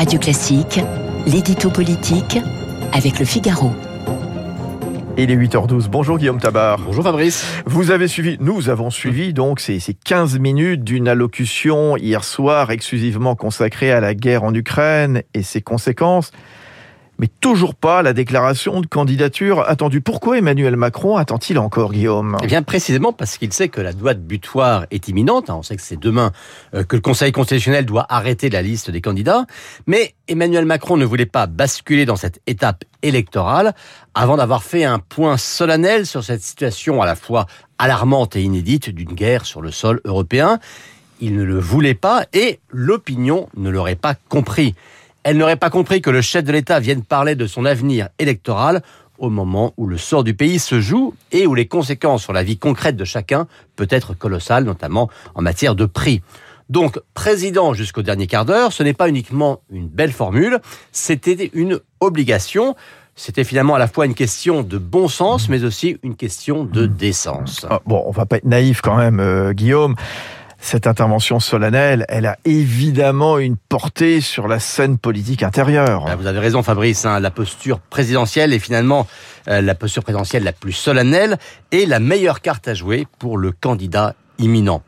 [0.00, 0.80] Radio Classique,
[1.26, 2.38] l'édito politique
[2.94, 3.70] avec le Figaro.
[5.18, 5.88] Il est 8h12.
[5.90, 6.78] Bonjour Guillaume Tabar.
[6.78, 7.44] Bonjour Fabrice.
[7.66, 12.70] Vous avez suivi, nous avons suivi donc ces, ces 15 minutes d'une allocution hier soir
[12.70, 16.32] exclusivement consacrée à la guerre en Ukraine et ses conséquences
[17.20, 20.00] mais toujours pas la déclaration de candidature attendue.
[20.00, 22.38] Pourquoi Emmanuel Macron attend-il encore, Guillaume?
[22.42, 25.50] Eh bien, précisément parce qu'il sait que la date butoir est imminente.
[25.50, 26.32] On sait que c'est demain
[26.74, 29.44] euh, que le Conseil constitutionnel doit arrêter la liste des candidats.
[29.86, 33.74] Mais Emmanuel Macron ne voulait pas basculer dans cette étape électorale
[34.14, 37.44] avant d'avoir fait un point solennel sur cette situation à la fois
[37.76, 40.58] alarmante et inédite d'une guerre sur le sol européen.
[41.20, 44.74] Il ne le voulait pas et l'opinion ne l'aurait pas compris.
[45.22, 48.82] Elle n'aurait pas compris que le chef de l'État vienne parler de son avenir électoral
[49.18, 52.42] au moment où le sort du pays se joue et où les conséquences sur la
[52.42, 56.22] vie concrète de chacun peut être colossales, notamment en matière de prix.
[56.70, 60.58] Donc, président jusqu'au dernier quart d'heure, ce n'est pas uniquement une belle formule,
[60.92, 62.74] c'était une obligation.
[63.14, 66.86] C'était finalement à la fois une question de bon sens, mais aussi une question de
[66.86, 67.66] décence.
[67.68, 69.96] Ah, bon, on va pas être naïf quand même, euh, Guillaume
[70.60, 76.04] cette intervention solennelle, elle a évidemment une portée sur la scène politique intérieure.
[76.06, 77.18] Ah, vous avez raison Fabrice, hein.
[77.18, 79.06] la posture présidentielle est finalement
[79.48, 81.38] euh, la posture présidentielle la plus solennelle
[81.72, 84.82] et la meilleure carte à jouer pour le candidat imminent.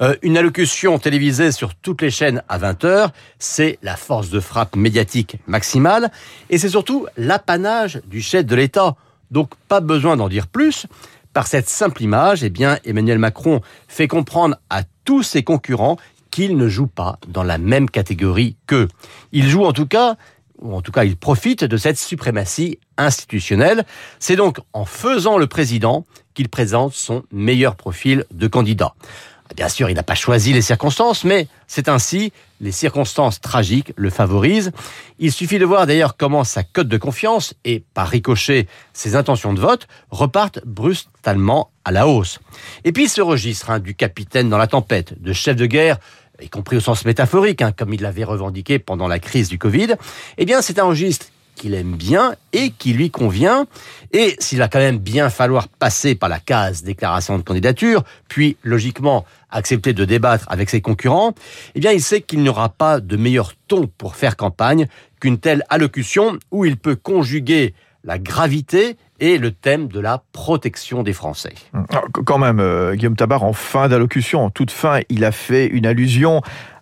[0.00, 4.76] Euh, une allocution télévisée sur toutes les chaînes à 20h, c'est la force de frappe
[4.76, 6.10] médiatique maximale
[6.50, 8.96] et c'est surtout l'apanage du chef de l'État.
[9.30, 10.86] Donc pas besoin d'en dire plus.
[11.38, 15.96] Par cette simple image, eh bien, Emmanuel Macron fait comprendre à tous ses concurrents
[16.32, 18.88] qu'il ne joue pas dans la même catégorie qu'eux.
[19.30, 20.16] Il joue en tout cas,
[20.60, 23.84] ou en tout cas il profite de cette suprématie institutionnelle.
[24.18, 28.96] C'est donc en faisant le président qu'il présente son meilleur profil de candidat.
[29.56, 34.10] Bien sûr, il n'a pas choisi les circonstances, mais c'est ainsi, les circonstances tragiques le
[34.10, 34.72] favorisent.
[35.18, 39.52] Il suffit de voir d'ailleurs comment sa cote de confiance et, par ricochet, ses intentions
[39.54, 42.40] de vote repartent brutalement à la hausse.
[42.84, 45.98] Et puis ce registre hein, du capitaine dans la tempête, de chef de guerre,
[46.40, 49.94] y compris au sens métaphorique, hein, comme il l'avait revendiqué pendant la crise du Covid,
[50.36, 51.26] eh bien c'est un registre
[51.58, 53.66] qu'il aime bien et qui lui convient.
[54.12, 58.56] Et s'il va quand même bien falloir passer par la case déclaration de candidature, puis
[58.62, 61.34] logiquement accepter de débattre avec ses concurrents,
[61.74, 64.86] eh bien il sait qu'il n'y aura pas de meilleur ton pour faire campagne
[65.20, 67.74] qu'une telle allocution où il peut conjuguer
[68.04, 71.54] la gravité et le thème de la protection des Français.
[71.74, 75.66] Ah, quand même, euh, Guillaume Tabar, en fin d'allocution, en toute fin, il a fait
[75.66, 76.40] une allusion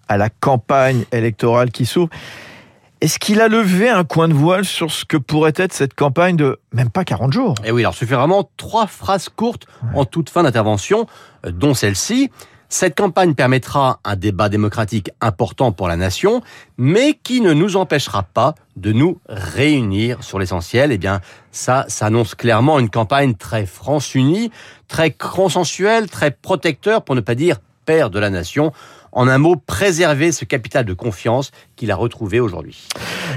[0.09, 2.10] à la campagne électorale qui s'ouvre.
[3.03, 6.34] Est-ce qu'il a levé un coin de voile sur ce que pourrait être cette campagne
[6.34, 7.55] de même pas 40 jours?
[7.62, 11.07] Eh oui, alors vraiment trois phrases courtes en toute fin d'intervention,
[11.45, 12.31] euh, dont celle-ci.
[12.71, 16.41] Cette campagne permettra un débat démocratique important pour la nation,
[16.79, 20.91] mais qui ne nous empêchera pas de nous réunir sur l'essentiel.
[20.91, 21.21] Eh bien,
[21.53, 24.51] ça s'annonce clairement une campagne très France-Unie,
[24.89, 28.72] très consensuelle, très protecteur, pour ne pas dire de la nation.
[29.12, 32.88] En un mot, préserver ce capital de confiance qu'il a retrouvé aujourd'hui.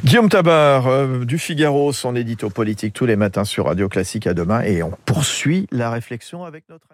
[0.04, 4.34] Guillaume Tabar, euh, du Figaro, son édito politique tous les matins sur Radio Classique à
[4.34, 4.62] demain.
[4.64, 6.88] Et on poursuit la réflexion avec notre